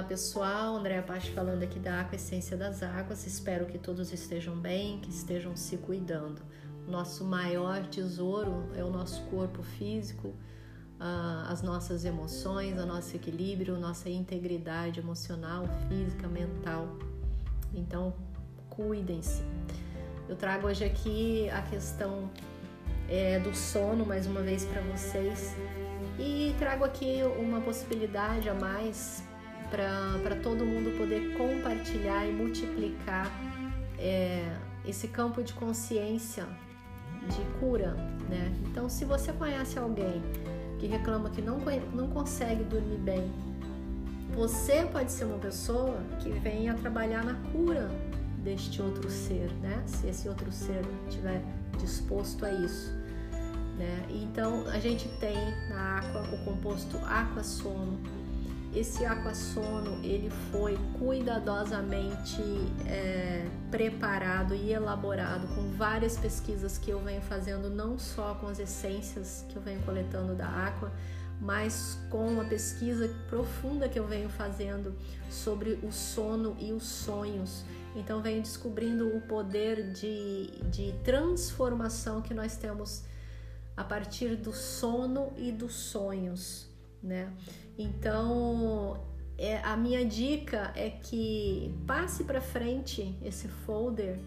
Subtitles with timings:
[0.00, 3.26] Olá pessoal, André Apache falando aqui da Aqua Essência das Águas.
[3.26, 6.40] Espero que todos estejam bem, que estejam se cuidando.
[6.88, 10.34] Nosso maior tesouro é o nosso corpo físico,
[11.46, 16.96] as nossas emoções, o nosso equilíbrio, nossa integridade emocional, física, mental.
[17.74, 18.14] Então,
[18.70, 19.42] cuidem-se.
[20.26, 22.30] Eu trago hoje aqui a questão
[23.06, 25.54] é, do sono mais uma vez para vocês
[26.18, 29.28] e trago aqui uma possibilidade a mais
[29.70, 33.30] para todo mundo poder compartilhar e multiplicar
[33.98, 36.46] é, esse campo de consciência
[37.28, 37.92] de cura,
[38.28, 38.52] né?
[38.66, 40.22] Então, se você conhece alguém
[40.78, 41.58] que reclama que não,
[41.94, 43.30] não consegue dormir bem,
[44.34, 47.88] você pode ser uma pessoa que venha trabalhar na cura
[48.42, 49.82] deste outro ser, né?
[49.86, 51.42] Se esse outro ser estiver
[51.78, 52.98] disposto a isso.
[53.76, 54.06] Né?
[54.10, 55.36] Então a gente tem
[55.68, 57.98] na água o composto aqua sono
[58.74, 62.40] esse aquassono ele foi cuidadosamente
[62.86, 68.58] é, preparado e elaborado com várias pesquisas que eu venho fazendo, não só com as
[68.58, 70.92] essências que eu venho coletando da água,
[71.40, 74.94] mas com uma pesquisa profunda que eu venho fazendo
[75.28, 77.64] sobre o sono e os sonhos.
[77.96, 83.02] Então, venho descobrindo o poder de, de transformação que nós temos
[83.76, 86.69] a partir do sono e dos sonhos,
[87.02, 87.32] né?
[87.78, 89.02] Então,
[89.38, 94.18] é, a minha dica é que passe para frente esse folder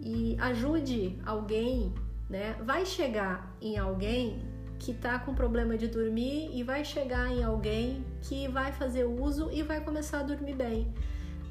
[0.00, 1.94] e ajude alguém,
[2.28, 2.56] né?
[2.64, 4.42] Vai chegar em alguém
[4.78, 9.50] que tá com problema de dormir e vai chegar em alguém que vai fazer uso
[9.52, 10.92] e vai começar a dormir bem.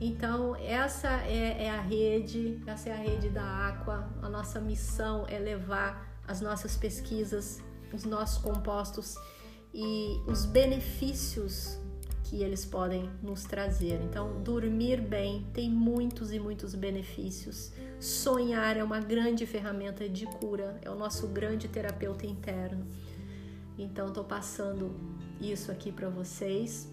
[0.01, 4.09] Então, essa é, é a rede, essa é a rede da Aqua.
[4.21, 7.61] A nossa missão é levar as nossas pesquisas,
[7.93, 9.15] os nossos compostos
[9.73, 11.77] e os benefícios
[12.23, 13.99] que eles podem nos trazer.
[14.03, 17.71] Então, dormir bem tem muitos e muitos benefícios.
[17.99, 22.85] Sonhar é uma grande ferramenta de cura, é o nosso grande terapeuta interno.
[23.77, 24.95] Então, estou passando
[25.41, 26.87] isso aqui para vocês,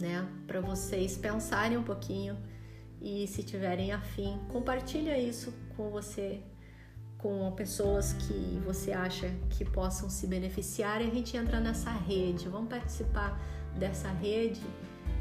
[0.00, 0.28] né?
[0.46, 2.36] Para vocês pensarem um pouquinho
[3.00, 6.42] e, se tiverem afim, compartilha isso com você
[7.18, 12.48] com pessoas que você acha que possam se beneficiar e a gente entra nessa rede.
[12.48, 13.38] Vamos participar
[13.76, 14.60] dessa rede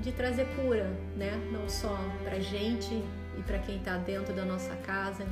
[0.01, 0.85] de trazer cura,
[1.15, 1.35] né?
[1.51, 2.93] Não só para gente
[3.37, 5.25] e para quem está dentro da nossa casa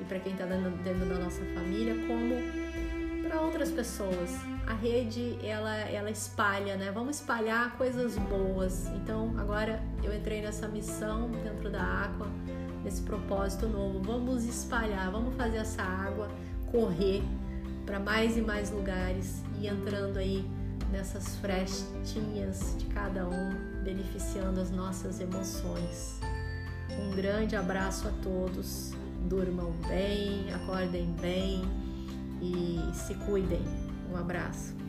[0.00, 2.34] e para quem está dentro da nossa família, como
[3.22, 4.34] para outras pessoas.
[4.66, 6.90] A rede ela ela espalha, né?
[6.90, 8.88] Vamos espalhar coisas boas.
[8.88, 12.26] Então agora eu entrei nessa missão dentro da Aqua
[12.86, 14.00] esse propósito novo.
[14.02, 16.28] Vamos espalhar, vamos fazer essa água
[16.70, 17.22] correr
[17.84, 20.44] para mais e mais lugares e entrando aí
[20.90, 26.20] nessas frestinhas de cada um, beneficiando as nossas emoções.
[26.90, 28.92] Um grande abraço a todos.
[29.28, 31.62] Durmam bem, acordem bem
[32.40, 33.62] e se cuidem.
[34.12, 34.85] Um abraço.